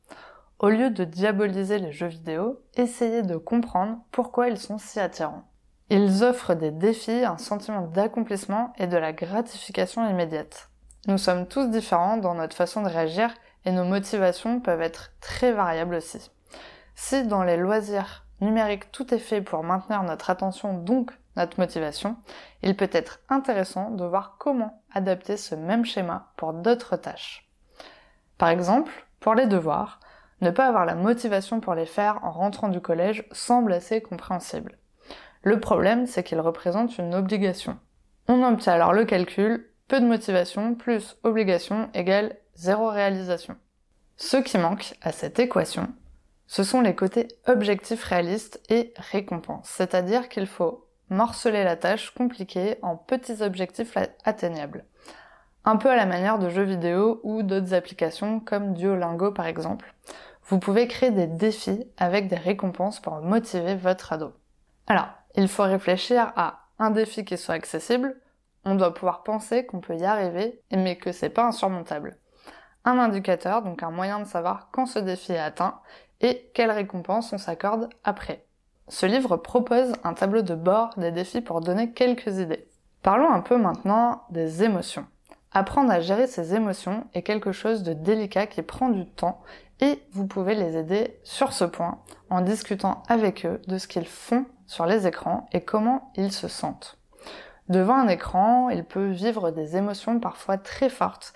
Au 0.59 0.69
lieu 0.71 0.91
de 0.91 1.05
diaboliser 1.05 1.79
les 1.79 1.93
jeux 1.93 2.06
vidéo, 2.06 2.62
essayez 2.77 3.23
de 3.23 3.37
comprendre 3.37 3.99
pourquoi 4.12 4.49
ils 4.49 4.56
sont 4.56 4.79
si 4.79 4.99
attirants. 4.99 5.44
Ils 5.91 6.25
offrent 6.25 6.55
des 6.55 6.71
défis, 6.71 7.25
un 7.25 7.39
sentiment 7.39 7.82
d'accomplissement 7.82 8.73
et 8.79 8.87
de 8.87 8.97
la 8.97 9.12
gratification 9.12 10.09
immédiate. 10.09 10.71
Nous 11.06 11.19
sommes 11.19 11.46
tous 11.46 11.69
différents 11.70 12.16
dans 12.16 12.34
notre 12.34 12.56
façon 12.56 12.82
de 12.82 12.88
réagir 12.88 13.32
et 13.64 13.72
nos 13.72 13.84
motivations 13.84 14.60
peuvent 14.60 14.82
être 14.82 15.12
très 15.20 15.52
variables 15.52 15.96
aussi. 15.96 16.31
Si 16.94 17.26
dans 17.26 17.44
les 17.44 17.56
loisirs 17.56 18.26
numériques 18.40 18.90
tout 18.93 19.14
est 19.14 19.19
fait 19.19 19.40
pour 19.40 19.62
maintenir 19.62 20.02
notre 20.02 20.31
attention, 20.31 20.75
donc 20.75 21.12
notre 21.37 21.60
motivation, 21.60 22.16
il 22.62 22.76
peut 22.76 22.90
être 22.93 23.20
intéressant 23.28 23.90
de 23.90 24.04
voir 24.04 24.37
comment 24.38 24.82
adapter 24.93 25.37
ce 25.37 25.54
même 25.54 25.84
schéma 25.84 26.32
pour 26.37 26.54
d'autres 26.54 26.96
tâches. 26.96 27.48
Par 28.38 28.48
exemple, 28.48 29.06
pour 29.20 29.34
les 29.34 29.46
devoirs, 29.46 30.00
ne 30.40 30.50
pas 30.50 30.66
avoir 30.66 30.84
la 30.84 30.94
motivation 30.94 31.60
pour 31.60 31.75
les 31.75 31.87
faire 31.87 32.19
en 32.22 32.31
rentrant 32.31 32.69
du 32.69 32.81
collège 32.81 33.25
semble 33.32 33.72
assez 33.72 34.02
compréhensible. 34.02 34.79
Le 35.43 35.60
problème, 35.60 36.06
c'est 36.06 36.24
qu'ils 36.24 36.41
représentent 36.41 36.98
une 36.98 37.15
obligation. 37.15 37.79
On 38.29 38.43
obtient 38.43 38.74
alors 38.74 38.93
le 38.93 39.05
calcul 39.05 39.70
peu 39.88 40.00
de 40.00 40.06
motivation 40.06 40.74
plus 40.74 41.16
obligation 41.22 41.88
égale 41.94 42.36
zéro 42.55 42.88
réalisation. 42.88 43.56
Ce 44.16 44.36
qui 44.36 44.58
manque 44.58 44.94
à 45.02 45.12
cette 45.12 45.38
équation, 45.38 45.88
ce 46.46 46.62
sont 46.62 46.81
les 46.81 46.94
côtés 46.94 47.28
objectifs 47.46 48.05
réalistes 48.05 48.60
et 48.69 48.93
récompenses, 48.96 49.69
c'est-à-dire 49.69 50.28
qu'il 50.28 50.46
faut 50.46 50.86
morceler 51.10 51.64
la 51.64 51.76
tâche 51.76 52.10
compliquée 52.10 52.78
en 52.82 52.96
petits 52.96 53.43
objectifs 53.43 53.96
atteignables. 54.24 54.84
Un 55.64 55.76
peu 55.76 55.90
à 55.90 55.96
la 55.96 56.06
manière 56.06 56.38
de 56.38 56.48
jeux 56.48 56.62
vidéo 56.62 57.20
ou 57.24 57.43
d'autres 57.43 57.74
applications 57.74 58.40
comme 58.40 58.74
Duolingo 58.74 59.32
par 59.32 59.46
exemple. 59.46 59.94
Vous 60.44 60.58
pouvez 60.60 60.86
créer 60.86 61.10
des 61.10 61.26
défis 61.26 61.86
avec 61.96 62.28
des 62.28 62.36
récompenses 62.36 63.00
pour 63.00 63.20
motiver 63.20 63.74
votre 63.74 64.12
ado. 64.12 64.32
Alors, 64.86 65.08
il 65.34 65.48
faut 65.48 65.64
réfléchir 65.64 66.32
à 66.36 66.60
un 66.78 66.90
défi 66.90 67.24
qui 67.24 67.36
soit 67.36 67.55
accessible, 67.55 68.16
on 68.67 68.75
doit 68.75 68.93
pouvoir 68.93 69.23
penser 69.23 69.65
qu'on 69.65 69.81
peut 69.81 69.96
y 69.96 70.05
arriver, 70.05 70.61
mais 70.73 70.96
que 70.96 71.13
c'est 71.13 71.31
pas 71.31 71.46
insurmontable. 71.46 72.19
Un 72.85 72.99
indicateur, 72.99 73.63
donc 73.63 73.82
un 73.82 73.91
moyen 73.91 74.19
de 74.19 74.27
savoir 74.27 74.69
quand 74.73 74.87
ce 74.87 74.99
défi 74.99 75.32
est 75.32 75.39
atteint 75.39 75.81
et 76.20 76.51
quelle 76.53 76.73
récompense 76.73 77.32
on 77.32 77.39
s'accorde 77.39 77.89
après. 78.05 78.44
Ce 78.89 79.06
livre 79.06 79.37
propose 79.37 79.93
un 80.05 80.15
tableau 80.15 80.43
de 80.43 80.55
bord 80.55 80.91
des 80.96 81.13
défis 81.13 81.41
pour 81.41 81.61
donner 81.61 81.93
quelques 81.93 82.39
idées. 82.39 82.69
Parlons 83.03 83.31
un 83.31 83.41
peu 83.41 83.56
maintenant 83.56 84.25
des 84.31 84.65
émotions. 84.65 85.06
Apprendre 85.53 85.93
à 85.93 86.01
gérer 86.01 86.27
ses 86.27 86.55
émotions 86.55 87.06
est 87.15 87.23
quelque 87.23 87.53
chose 87.53 87.85
de 87.85 87.93
délicat 87.93 88.46
qui 88.46 88.63
prend 88.63 88.89
du 88.89 89.06
temps 89.06 89.41
et 89.81 90.03
vous 90.11 90.27
pouvez 90.27 90.56
les 90.56 90.77
aider 90.77 91.19
sur 91.23 91.53
ce 91.53 91.65
point 91.65 91.99
en 92.31 92.41
discutant 92.41 93.05
avec 93.08 93.46
eux 93.46 93.61
de 93.69 93.79
ce 93.79 93.87
qu'ils 93.87 94.08
font 94.08 94.44
sur 94.67 94.87
les 94.87 95.06
écrans 95.06 95.46
et 95.53 95.61
comment 95.61 96.11
ils 96.17 96.32
se 96.32 96.49
sentent. 96.49 96.99
Devant 97.69 97.96
un 97.96 98.08
écran, 98.08 98.70
il 98.70 98.85
peut 98.85 99.11
vivre 99.11 99.51
des 99.51 99.77
émotions 99.77 100.20
parfois 100.20 100.56
très 100.56 100.89
fortes 100.89 101.32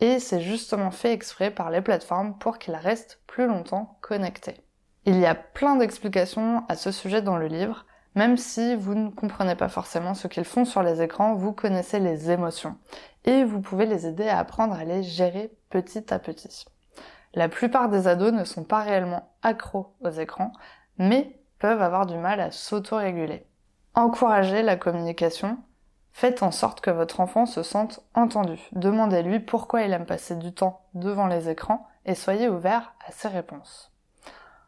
et 0.00 0.18
c'est 0.18 0.40
justement 0.40 0.90
fait 0.90 1.12
exprès 1.12 1.50
par 1.50 1.70
les 1.70 1.80
plateformes 1.80 2.36
pour 2.38 2.58
qu'il 2.58 2.74
reste 2.74 3.20
plus 3.26 3.46
longtemps 3.46 3.98
connecté. 4.00 4.60
Il 5.04 5.18
y 5.18 5.26
a 5.26 5.34
plein 5.34 5.76
d'explications 5.76 6.64
à 6.68 6.74
ce 6.74 6.90
sujet 6.90 7.22
dans 7.22 7.36
le 7.36 7.46
livre, 7.46 7.86
même 8.14 8.36
si 8.36 8.74
vous 8.74 8.94
ne 8.94 9.10
comprenez 9.10 9.54
pas 9.54 9.68
forcément 9.68 10.14
ce 10.14 10.26
qu'ils 10.26 10.44
font 10.44 10.64
sur 10.64 10.82
les 10.82 11.02
écrans, 11.02 11.34
vous 11.34 11.52
connaissez 11.52 12.00
les 12.00 12.30
émotions 12.30 12.76
et 13.24 13.44
vous 13.44 13.60
pouvez 13.60 13.86
les 13.86 14.06
aider 14.06 14.28
à 14.28 14.38
apprendre 14.38 14.74
à 14.74 14.84
les 14.84 15.02
gérer 15.02 15.52
petit 15.70 16.12
à 16.12 16.18
petit. 16.18 16.64
La 17.34 17.48
plupart 17.48 17.88
des 17.88 18.08
ados 18.08 18.32
ne 18.32 18.44
sont 18.44 18.64
pas 18.64 18.80
réellement 18.80 19.32
accros 19.42 19.94
aux 20.00 20.10
écrans, 20.10 20.52
mais 20.96 21.38
peuvent 21.58 21.82
avoir 21.82 22.06
du 22.06 22.16
mal 22.16 22.40
à 22.40 22.50
s'autoréguler. 22.50 23.46
Encouragez 23.94 24.62
la 24.62 24.76
communication. 24.76 25.58
Faites 26.12 26.42
en 26.42 26.50
sorte 26.50 26.80
que 26.80 26.90
votre 26.90 27.20
enfant 27.20 27.46
se 27.46 27.62
sente 27.62 28.00
entendu. 28.14 28.58
Demandez-lui 28.72 29.40
pourquoi 29.40 29.82
il 29.82 29.92
aime 29.92 30.06
passer 30.06 30.36
du 30.36 30.52
temps 30.52 30.82
devant 30.94 31.26
les 31.26 31.48
écrans 31.48 31.86
et 32.04 32.14
soyez 32.14 32.48
ouvert 32.48 32.94
à 33.06 33.12
ses 33.12 33.28
réponses. 33.28 33.92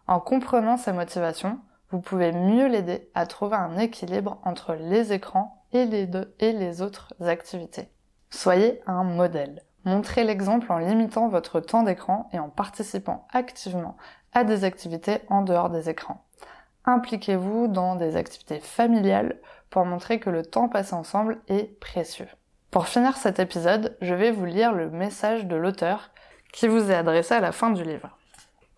En 0.07 0.21
comprenant 0.21 0.77
ses 0.77 0.93
motivations, 0.93 1.59
vous 1.91 2.01
pouvez 2.01 2.33
mieux 2.33 2.67
l'aider 2.67 3.11
à 3.15 3.27
trouver 3.27 3.57
un 3.57 3.79
équilibre 3.79 4.39
entre 4.45 4.75
les 4.75 5.13
écrans 5.13 5.65
et 5.73 5.87
les, 5.87 6.07
deux, 6.07 6.35
et 6.39 6.53
les 6.53 6.83
autres 6.83 7.13
activités. 7.21 7.91
Soyez 8.31 8.81
un 8.87 9.03
modèle. 9.03 9.65
Montrez 9.85 10.25
l'exemple 10.25 10.71
en 10.71 10.79
limitant 10.79 11.29
votre 11.29 11.59
temps 11.59 11.83
d'écran 11.83 12.29
et 12.33 12.39
en 12.39 12.49
participant 12.49 13.27
activement 13.33 13.97
à 14.33 14.45
des 14.45 14.65
activités 14.65 15.19
en 15.29 15.43
dehors 15.43 15.71
des 15.71 15.89
écrans. 15.89 16.25
Impliquez-vous 16.85 17.69
dans 17.69 17.97
des 17.97 18.17
activités 18.17 18.61
familiales 18.61 19.41
pour 19.71 19.87
montrer 19.87 20.21
que 20.21 20.31
le 20.31 20.45
temps 20.45 20.69
passé 20.69 20.95
ensemble 20.95 21.39
est 21.49 21.79
précieux. 21.81 22.29
Pour 22.71 22.87
finir 22.87 23.17
cet 23.17 23.39
épisode, 23.39 23.97
je 24.01 24.15
vais 24.15 24.31
vous 24.31 24.45
lire 24.45 24.73
le 24.73 24.91
message 24.91 25.47
de 25.47 25.57
l'auteur 25.57 26.11
qui 26.53 26.69
vous 26.69 26.91
est 26.91 26.95
adressé 26.95 27.35
à 27.35 27.41
la 27.41 27.53
fin 27.53 27.71
du 27.71 27.83
livre. 27.83 28.17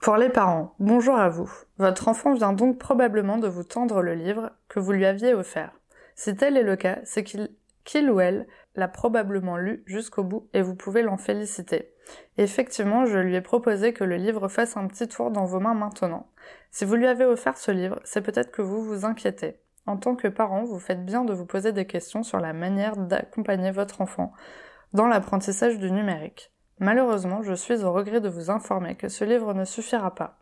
Pour 0.00 0.16
les 0.16 0.28
parents, 0.28 0.74
bonjour 0.78 1.16
à 1.16 1.28
vous. 1.28 1.50
Votre 1.78 2.08
enfant 2.08 2.34
vient 2.34 2.52
donc 2.52 2.78
probablement 2.78 3.38
de 3.38 3.48
vous 3.48 3.64
tendre 3.64 4.02
le 4.02 4.14
livre 4.14 4.50
que 4.68 4.80
vous 4.80 4.92
lui 4.92 5.06
aviez 5.06 5.34
offert. 5.34 5.72
Si 6.14 6.34
tel 6.34 6.56
est 6.56 6.62
le 6.62 6.76
cas, 6.76 6.98
c'est 7.04 7.22
qu'il 7.22 8.10
ou 8.10 8.20
elle 8.20 8.46
l'a 8.74 8.88
probablement 8.88 9.56
lu 9.56 9.82
jusqu'au 9.86 10.24
bout 10.24 10.48
et 10.54 10.62
vous 10.62 10.74
pouvez 10.74 11.02
l'en 11.02 11.16
féliciter. 11.16 11.94
Effectivement, 12.36 13.06
je 13.06 13.18
lui 13.18 13.36
ai 13.36 13.40
proposé 13.40 13.92
que 13.92 14.04
le 14.04 14.16
livre 14.16 14.48
fasse 14.48 14.76
un 14.76 14.86
petit 14.86 15.06
tour 15.06 15.30
dans 15.30 15.44
vos 15.44 15.60
mains 15.60 15.74
maintenant. 15.74 16.26
Si 16.70 16.84
vous 16.84 16.96
lui 16.96 17.06
avez 17.06 17.24
offert 17.24 17.56
ce 17.56 17.70
livre, 17.70 18.00
c'est 18.04 18.22
peut-être 18.22 18.50
que 18.50 18.62
vous 18.62 18.82
vous 18.82 19.04
inquiétez. 19.04 19.61
En 19.86 19.96
tant 19.96 20.14
que 20.14 20.28
parent, 20.28 20.64
vous 20.64 20.78
faites 20.78 21.04
bien 21.04 21.24
de 21.24 21.32
vous 21.32 21.46
poser 21.46 21.72
des 21.72 21.86
questions 21.86 22.22
sur 22.22 22.38
la 22.38 22.52
manière 22.52 22.96
d'accompagner 22.96 23.72
votre 23.72 24.00
enfant 24.00 24.32
dans 24.92 25.06
l'apprentissage 25.06 25.78
du 25.78 25.90
numérique. 25.90 26.52
Malheureusement, 26.78 27.42
je 27.42 27.54
suis 27.54 27.84
au 27.84 27.92
regret 27.92 28.20
de 28.20 28.28
vous 28.28 28.50
informer 28.50 28.94
que 28.94 29.08
ce 29.08 29.24
livre 29.24 29.54
ne 29.54 29.64
suffira 29.64 30.14
pas. 30.14 30.38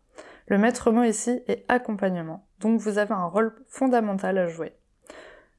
Le 0.46 0.58
maître 0.58 0.90
mot 0.90 1.04
ici 1.04 1.42
est 1.46 1.64
accompagnement, 1.68 2.46
donc 2.58 2.80
vous 2.80 2.98
avez 2.98 3.14
un 3.14 3.26
rôle 3.26 3.54
fondamental 3.68 4.36
à 4.38 4.48
jouer. 4.48 4.74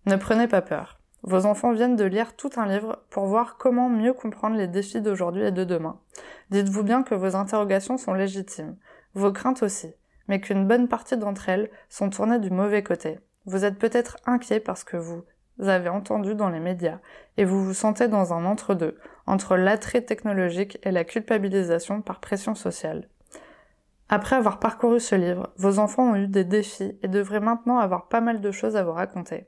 Ne 0.06 0.16
prenez 0.16 0.48
pas 0.48 0.62
peur. 0.62 1.00
Vos 1.24 1.46
enfants 1.46 1.72
viennent 1.72 1.96
de 1.96 2.04
lire 2.04 2.36
tout 2.36 2.50
un 2.58 2.66
livre 2.66 3.04
pour 3.10 3.26
voir 3.26 3.58
comment 3.58 3.90
mieux 3.90 4.14
comprendre 4.14 4.58
les 4.58 4.68
défis 4.68 5.02
d'aujourd'hui 5.02 5.44
et 5.44 5.52
de 5.52 5.64
demain. 5.64 6.00
Dites-vous 6.50 6.84
bien 6.84 7.04
que 7.04 7.16
vos 7.16 7.36
interrogations 7.36 7.98
sont 7.98 8.14
légitimes, 8.14 8.76
vos 9.14 9.32
craintes 9.32 9.64
aussi, 9.64 9.94
mais 10.28 10.42
qu'une 10.42 10.68
bonne 10.68 10.88
partie 10.88 11.18
d'entre 11.18 11.50
elles 11.50 11.70
sont 11.90 12.10
tournées 12.10 12.40
du 12.40 12.50
mauvais 12.50 12.84
côté. 12.84 13.20
Vous 13.46 13.66
êtes 13.66 13.80
peut-être 13.80 14.18
inquiet 14.26 14.60
parce 14.60 14.84
que 14.84 14.98
vous 14.98 15.24
avez 15.60 15.90
entendu 15.90 16.36
dans 16.36 16.50
les 16.50 16.60
médias 16.60 17.00
et 17.38 17.46
vous 17.46 17.64
vous 17.64 17.74
sentez 17.74 18.08
dans 18.08 18.34
un 18.34 18.46
entre-deux, 18.46 18.98
entre 19.26 19.56
l'attrait 19.58 20.02
technologique 20.02 20.80
et 20.84 20.92
la 20.92 21.04
culpabilisation 21.04 22.02
par 22.02 22.20
pression 22.20 22.56
sociale. 22.56 23.08
Après 24.10 24.36
avoir 24.36 24.60
parcouru 24.60 25.00
ce 25.00 25.16
livre, 25.16 25.54
vos 25.58 25.80
enfants 25.80 26.12
ont 26.12 26.16
eu 26.16 26.28
des 26.28 26.44
défis 26.44 27.00
et 27.02 27.08
devraient 27.08 27.40
maintenant 27.40 27.80
avoir 27.80 28.10
pas 28.10 28.22
mal 28.22 28.42
de 28.42 28.52
choses 28.52 28.76
à 28.76 28.84
vous 28.84 28.92
raconter. 28.92 29.48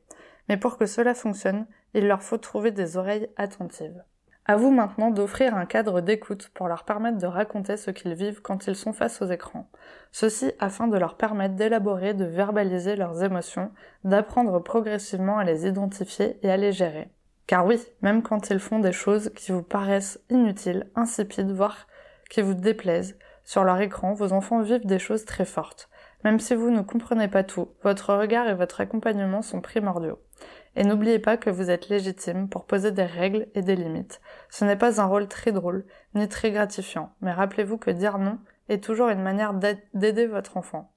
Mais 0.50 0.58
pour 0.58 0.78
que 0.78 0.86
cela 0.86 1.14
fonctionne, 1.14 1.68
il 1.94 2.08
leur 2.08 2.24
faut 2.24 2.38
trouver 2.38 2.72
des 2.72 2.98
oreilles 2.98 3.30
attentives. 3.36 4.04
À 4.46 4.58
vous 4.58 4.72
maintenant 4.72 5.10
d'offrir 5.10 5.56
un 5.56 5.66
cadre 5.66 6.02
d'écoute 6.02 6.50
pour 6.54 6.68
leur 6.68 6.84
permettre 6.84 7.18
de 7.18 7.28
raconter 7.28 7.78
ce 7.78 7.92
qu'ils 7.92 8.14
vivent 8.14 8.42
quand 8.42 8.68
ils 8.68 8.76
sont 8.76 8.92
face 8.92 9.22
aux 9.22 9.28
écrans. 9.28 9.70
Ceci 10.12 10.52
afin 10.60 10.88
de 10.88 10.98
leur 10.98 11.16
permettre 11.16 11.56
d'élaborer, 11.56 12.14
de 12.14 12.26
verbaliser 12.26 12.98
leurs 12.98 13.24
émotions, 13.24 13.72
d'apprendre 14.04 14.60
progressivement 14.60 15.38
à 15.38 15.46
les 15.46 15.66
identifier 15.66 16.40
et 16.44 16.52
à 16.52 16.58
les 16.58 16.74
gérer. 16.74 17.10
Car 17.48 17.66
oui, 17.66 17.80
même 18.02 18.22
quand 18.22 18.50
ils 18.50 18.60
font 18.60 18.80
des 18.80 18.92
choses 18.92 19.32
qui 19.34 19.54
vous 19.54 19.64
paraissent 19.64 20.20
inutiles, 20.30 20.90
insipides, 20.96 21.52
voire 21.52 21.88
qui 22.30 22.42
vous 22.42 22.54
déplaisent, 22.54 23.18
sur 23.46 23.64
leur 23.64 23.80
écran, 23.80 24.14
vos 24.14 24.34
enfants 24.34 24.62
vivent 24.62 24.86
des 24.86 25.00
choses 25.00 25.24
très 25.24 25.46
fortes. 25.46 25.90
Même 26.24 26.40
si 26.40 26.56
vous 26.56 26.70
ne 26.70 26.82
comprenez 26.82 27.28
pas 27.28 27.44
tout, 27.44 27.70
votre 27.84 28.14
regard 28.14 28.48
et 28.48 28.56
votre 28.56 28.82
accompagnement 28.82 29.42
sont 29.42 29.62
primordiaux. 29.62 30.20
Et 30.76 30.84
n'oubliez 30.84 31.20
pas 31.20 31.38
que 31.38 31.50
vous 31.50 31.70
êtes 31.70 31.90
légitime 31.90 32.50
pour 32.50 32.66
poser 32.66 32.92
des 32.92 33.04
règles 33.04 33.48
et 33.54 33.62
des 33.62 33.76
limites. 33.76 34.22
Ce 34.50 34.66
n'est 34.66 34.76
pas 34.76 35.00
un 35.00 35.06
rôle 35.06 35.28
très 35.28 35.52
drôle, 35.52 35.86
ni 36.16 36.28
très 36.28 36.52
gratifiant, 36.52 37.14
mais 37.22 37.32
rappelez-vous 37.32 37.78
que 37.78 37.92
dire 37.92 38.18
non 38.18 38.40
est 38.70 38.84
toujours 38.84 39.10
une 39.10 39.22
manière 39.22 39.54
d'aider 39.54 40.26
votre 40.26 40.58
enfant. 40.58 40.92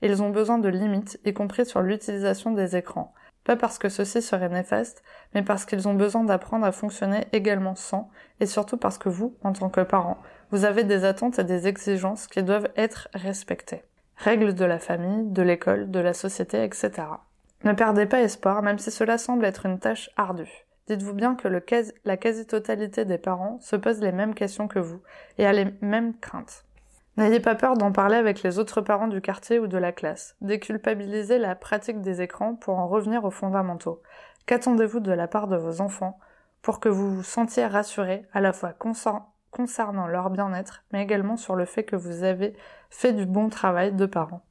Ils 0.00 0.22
ont 0.22 0.30
besoin 0.30 0.58
de 0.58 0.68
limites, 0.68 1.20
y 1.24 1.32
compris 1.32 1.66
sur 1.66 1.80
l'utilisation 1.80 2.52
des 2.52 2.76
écrans. 2.76 3.14
Pas 3.44 3.56
parce 3.56 3.78
que 3.78 3.90
ceci 3.90 4.22
serait 4.22 4.48
néfaste, 4.48 5.02
mais 5.34 5.42
parce 5.42 5.66
qu'ils 5.66 5.86
ont 5.86 5.94
besoin 5.94 6.24
d'apprendre 6.24 6.64
à 6.64 6.72
fonctionner 6.72 7.26
également 7.32 7.74
sans, 7.74 8.10
et 8.40 8.46
surtout 8.46 8.78
parce 8.78 8.96
que 8.96 9.10
vous, 9.10 9.36
en 9.42 9.52
tant 9.52 9.68
que 9.68 9.82
parent, 9.82 10.18
vous 10.50 10.64
avez 10.64 10.84
des 10.84 11.04
attentes 11.04 11.38
et 11.38 11.44
des 11.44 11.66
exigences 11.66 12.26
qui 12.26 12.42
doivent 12.42 12.70
être 12.76 13.08
respectées. 13.12 13.82
Règles 14.16 14.54
de 14.54 14.64
la 14.64 14.78
famille, 14.78 15.30
de 15.30 15.42
l'école, 15.42 15.90
de 15.90 16.00
la 16.00 16.14
société, 16.14 16.64
etc. 16.64 16.90
Ne 17.64 17.72
perdez 17.72 18.04
pas 18.04 18.20
espoir, 18.20 18.62
même 18.62 18.78
si 18.78 18.90
cela 18.90 19.16
semble 19.16 19.46
être 19.46 19.64
une 19.64 19.78
tâche 19.78 20.10
ardue. 20.18 20.66
Dites-vous 20.86 21.14
bien 21.14 21.34
que 21.34 21.48
la 21.48 22.16
quasi-totalité 22.18 23.06
des 23.06 23.16
parents 23.16 23.58
se 23.60 23.74
posent 23.74 24.02
les 24.02 24.12
mêmes 24.12 24.34
questions 24.34 24.68
que 24.68 24.78
vous 24.78 25.00
et 25.38 25.46
a 25.46 25.52
les 25.54 25.72
mêmes 25.80 26.14
craintes. 26.18 26.66
N'ayez 27.16 27.40
pas 27.40 27.54
peur 27.54 27.78
d'en 27.78 27.90
parler 27.90 28.16
avec 28.16 28.42
les 28.42 28.58
autres 28.58 28.82
parents 28.82 29.08
du 29.08 29.22
quartier 29.22 29.58
ou 29.58 29.66
de 29.66 29.78
la 29.78 29.92
classe. 29.92 30.36
Déculpabilisez 30.42 31.38
la 31.38 31.54
pratique 31.54 32.02
des 32.02 32.20
écrans 32.20 32.54
pour 32.54 32.78
en 32.78 32.86
revenir 32.86 33.24
aux 33.24 33.30
fondamentaux. 33.30 34.02
Qu'attendez-vous 34.44 35.00
de 35.00 35.12
la 35.12 35.26
part 35.26 35.48
de 35.48 35.56
vos 35.56 35.80
enfants 35.80 36.18
pour 36.60 36.80
que 36.80 36.90
vous 36.90 37.14
vous 37.14 37.22
sentiez 37.22 37.64
rassuré 37.64 38.26
à 38.34 38.42
la 38.42 38.52
fois 38.52 38.74
concernant 38.74 40.06
leur 40.06 40.28
bien-être, 40.28 40.84
mais 40.92 41.02
également 41.02 41.38
sur 41.38 41.56
le 41.56 41.64
fait 41.64 41.84
que 41.84 41.96
vous 41.96 42.24
avez 42.24 42.54
fait 42.90 43.14
du 43.14 43.24
bon 43.24 43.48
travail 43.48 43.92
de 43.92 44.04
parents? 44.04 44.44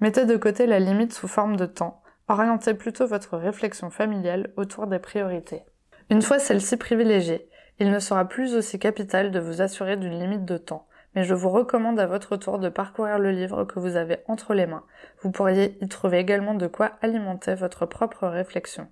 Mettez 0.00 0.26
de 0.26 0.36
côté 0.36 0.66
la 0.66 0.80
limite 0.80 1.14
sous 1.14 1.28
forme 1.28 1.56
de 1.56 1.64
temps 1.64 2.01
orientez 2.28 2.74
plutôt 2.74 3.06
votre 3.06 3.36
réflexion 3.36 3.90
familiale 3.90 4.50
autour 4.56 4.86
des 4.86 4.98
priorités. 4.98 5.62
Une 6.10 6.22
fois 6.22 6.38
celle-ci 6.38 6.76
privilégiée, 6.76 7.48
il 7.78 7.90
ne 7.90 7.98
sera 7.98 8.28
plus 8.28 8.54
aussi 8.54 8.78
capital 8.78 9.30
de 9.30 9.40
vous 9.40 9.62
assurer 9.62 9.96
d'une 9.96 10.18
limite 10.18 10.44
de 10.44 10.58
temps, 10.58 10.86
mais 11.14 11.24
je 11.24 11.34
vous 11.34 11.50
recommande 11.50 11.98
à 11.98 12.06
votre 12.06 12.36
tour 12.36 12.58
de 12.58 12.68
parcourir 12.68 13.18
le 13.18 13.30
livre 13.30 13.64
que 13.64 13.78
vous 13.78 13.96
avez 13.96 14.18
entre 14.28 14.54
les 14.54 14.66
mains. 14.66 14.84
Vous 15.20 15.30
pourriez 15.30 15.76
y 15.80 15.88
trouver 15.88 16.18
également 16.18 16.54
de 16.54 16.66
quoi 16.66 16.92
alimenter 17.02 17.54
votre 17.54 17.86
propre 17.86 18.28
réflexion. 18.28 18.88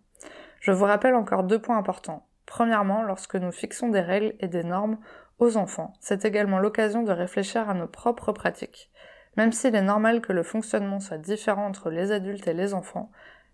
Je 0.61 0.73
vous 0.73 0.85
rappelle 0.85 1.15
encore 1.15 1.45
deux 1.45 1.59
points 1.59 1.79
importants. 1.79 2.27
Premièrement, 2.47 3.03
lorsque 3.03 3.37
nous 3.37 3.53
fixons 3.53 3.89
des 3.89 4.01
règles 4.01 4.35
et 4.41 4.49
des 4.49 4.65
normes 4.65 4.99
aux 5.39 5.57
enfants, 5.57 5.95
c'est 6.01 6.25
également 6.25 6.59
l'occasion 6.59 7.03
de 7.03 7.13
réfléchir 7.13 7.71
à 7.71 7.75
nos 7.75 7.87
propres 7.87 8.33
pratiques. 8.33 8.91
Même 9.37 9.53
s'il 9.53 9.75
est 9.75 9.83
normal 9.83 10.21
que 10.21 10.33
le 10.33 10.43
fonctionnement 10.43 11.01
soit 11.01 11.19
différent 11.19 11.67
entre 11.67 11.91
les 11.91 12.13
adultes 12.13 12.47
et 12.49 12.55
les 12.55 12.75
enfants, 12.75 13.11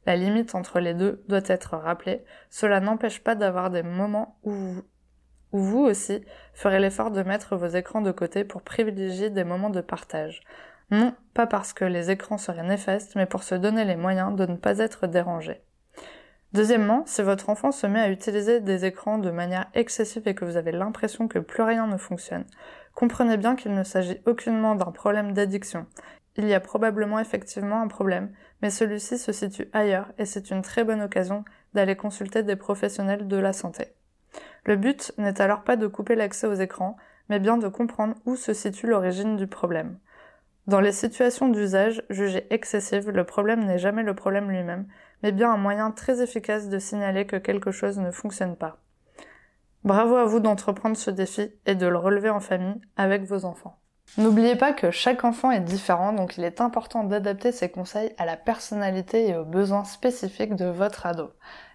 la 0.07 0.17
limite 0.17 0.55
entre 0.55 0.81
les 0.81 0.95
deux 0.95 1.23
doit 1.29 1.41
être 1.47 1.77
rappelée. 1.77 2.25
Cela 2.51 2.81
n'empêche 2.81 3.23
pas 3.23 3.35
d'avoir 3.35 3.71
des 3.71 3.83
moments 3.83 4.39
où 4.43 4.53
vous, 4.53 4.83
vous 5.53 5.81
aussi 5.81 6.25
ferez 6.55 6.79
l'effort 6.79 7.11
de 7.11 7.23
mettre 7.23 7.57
vos 7.57 7.67
écrans 7.67 8.01
de 8.01 8.13
côté 8.13 8.45
pour 8.45 8.63
privilégier 8.63 9.31
des 9.31 9.45
moments 9.45 9.71
de 9.71 9.81
partage. 9.81 10.43
Non, 10.91 11.15
pas 11.35 11.47
parce 11.47 11.73
que 11.73 11.85
les 11.85 12.11
écrans 12.11 12.39
seraient 12.39 12.63
néfastes, 12.63 13.17
mais 13.17 13.27
pour 13.27 13.43
se 13.43 13.55
donner 13.57 13.85
les 13.85 13.97
moyens 13.97 14.37
de 14.37 14.47
ne 14.47 14.57
pas 14.57 14.79
être 14.79 15.07
dérangé. 15.07 15.63
Deuxièmement, 16.57 17.03
si 17.05 17.21
votre 17.21 17.51
enfant 17.51 17.71
se 17.71 17.87
met 17.87 18.01
à 18.01 18.09
utiliser 18.09 18.61
des 18.61 18.87
écrans 18.87 19.19
de 19.19 19.31
manière 19.31 19.67
excessive 19.75 20.27
et 20.27 20.35
que 20.35 20.47
vous 20.47 20.57
avez 20.57 20.73
l'impression 20.73 21.29
que 21.29 21.39
plus 21.39 21.63
rien 21.63 21.87
ne 21.87 21.99
fonctionne, 21.99 22.47
comprenez 22.95 23.37
bien 23.37 23.57
qu'il 23.57 23.75
ne 23.75 23.83
s'agit 23.83 24.23
aucunement 24.25 24.75
d'un 24.75 24.91
problème 24.91 25.33
d'addiction. 25.33 25.85
Il 26.35 26.49
y 26.49 26.55
a 26.55 26.61
probablement 26.61 27.21
effectivement 27.21 27.83
un 27.83 27.89
problème, 27.89 28.33
mais 28.63 28.71
celui-ci 28.71 29.19
se 29.19 29.33
situe 29.33 29.69
ailleurs 29.75 30.11
et 30.17 30.25
c'est 30.25 30.51
une 30.51 30.63
très 30.63 30.83
bonne 30.83 31.03
occasion 31.03 31.45
d'aller 31.75 31.95
consulter 31.95 32.43
des 32.43 32.57
professionnels 32.57 33.29
de 33.29 33.37
la 33.37 33.53
santé. 33.53 33.89
Le 34.65 34.77
but 34.77 35.13
n'est 35.19 35.43
alors 35.43 35.63
pas 35.63 35.77
de 35.77 35.87
couper 35.87 36.15
l'accès 36.15 36.47
aux 36.47 36.55
écrans, 36.55 36.97
mais 37.29 37.39
bien 37.39 37.59
de 37.59 37.69
comprendre 37.69 38.15
où 38.25 38.35
se 38.35 38.55
situe 38.55 38.87
l'origine 38.87 39.37
du 39.37 39.47
problème. 39.47 39.99
Dans 40.67 40.81
les 40.81 40.93
situations 40.93 41.51
d'usage 41.51 42.03
jugées 42.09 42.47
excessives, 42.49 43.11
le 43.11 43.25
problème 43.25 43.67
n'est 43.67 43.79
jamais 43.79 44.03
le 44.03 44.15
problème 44.15 44.51
lui-même, 44.51 44.87
mais 45.23 45.33
bien 45.33 45.53
un 45.53 45.57
moyen 45.57 45.91
très 45.91 46.23
efficace 46.23 46.69
de 46.69 46.79
signaler 46.79 47.27
que 47.27 47.37
quelque 47.37 47.71
chose 47.71 47.99
ne 47.99 48.11
fonctionne 48.11 48.57
pas. 48.57 48.79
Bravo 49.85 50.17
à 50.17 50.25
vous 50.25 50.41
d'entreprendre 50.41 50.97
ce 50.97 51.11
défi 51.11 51.53
et 51.65 51.75
de 51.75 51.87
le 51.87 51.99
relever 51.99 52.31
en 52.31 52.41
famille 52.41 52.81
avec 52.97 53.23
vos 53.25 53.45
enfants. 53.45 53.79
N'oubliez 54.19 54.57
pas 54.57 54.73
que 54.73 54.91
chaque 54.91 55.25
enfant 55.25 55.51
est 55.51 55.61
différent, 55.61 56.13
donc 56.13 56.39
il 56.39 56.45
est 56.45 56.61
important 56.61 57.05
d'adapter 57.05 57.53
ses 57.53 57.69
conseils 57.69 58.15
à 58.17 58.25
la 58.25 58.37
personnalité 58.37 59.29
et 59.29 59.37
aux 59.37 59.45
besoins 59.45 59.85
spécifiques 59.85 60.57
de 60.57 60.65
votre 60.65 61.05
ado. 61.05 61.33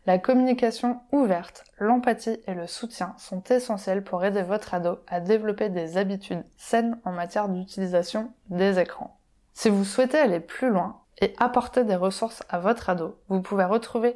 La 0.07 0.17
communication 0.17 0.99
ouverte, 1.11 1.63
l'empathie 1.77 2.39
et 2.47 2.55
le 2.55 2.65
soutien 2.65 3.13
sont 3.19 3.43
essentiels 3.43 4.03
pour 4.03 4.25
aider 4.25 4.41
votre 4.41 4.73
ado 4.73 4.99
à 5.07 5.19
développer 5.19 5.69
des 5.69 5.97
habitudes 5.97 6.43
saines 6.57 6.99
en 7.05 7.11
matière 7.11 7.47
d'utilisation 7.47 8.33
des 8.49 8.79
écrans. 8.79 9.19
Si 9.53 9.69
vous 9.69 9.85
souhaitez 9.85 10.17
aller 10.17 10.39
plus 10.39 10.69
loin, 10.69 11.01
et 11.21 11.33
apporter 11.37 11.83
des 11.83 11.95
ressources 11.95 12.43
à 12.49 12.59
votre 12.59 12.89
ado, 12.89 13.17
vous 13.29 13.41
pouvez 13.41 13.63
retrouver 13.63 14.15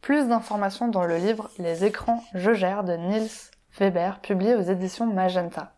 plus 0.00 0.28
d'informations 0.28 0.88
dans 0.88 1.04
le 1.04 1.16
livre 1.16 1.50
Les 1.58 1.84
écrans 1.84 2.22
Je 2.34 2.54
gère 2.54 2.84
de 2.84 2.94
Niels 2.94 3.28
Weber, 3.78 4.20
publié 4.20 4.54
aux 4.54 4.62
éditions 4.62 5.06
Magenta. 5.06 5.72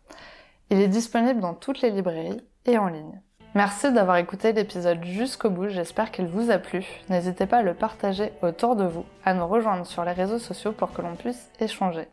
Il 0.71 0.81
est 0.81 0.89
disponible 0.89 1.41
dans 1.41 1.55
toutes 1.55 1.81
les 1.81 1.91
librairies 1.91 2.43
et 2.67 2.79
en 2.79 2.89
ligne. 2.89 3.21
Merci 3.55 3.91
d'avoir 3.91 4.19
écouté 4.19 4.53
l'épisode 4.53 5.03
jusqu'au 5.03 5.49
bout, 5.49 5.69
j'espère 5.69 6.11
qu'il 6.11 6.27
vous 6.27 6.51
a 6.51 6.59
plu. 6.59 6.85
N'hésitez 7.09 7.47
pas 7.47 7.59
à 7.59 7.63
le 7.63 7.73
partager 7.73 8.33
autour 8.43 8.77
de 8.77 8.85
vous, 8.85 9.07
à 9.25 9.33
nous 9.33 9.47
rejoindre 9.47 9.87
sur 9.87 10.05
les 10.05 10.13
réseaux 10.13 10.39
sociaux 10.39 10.73
pour 10.73 10.93
que 10.93 11.01
l'on 11.01 11.15
puisse 11.15 11.51
échanger. 11.59 12.07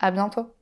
À 0.00 0.10
bientôt! 0.10 0.57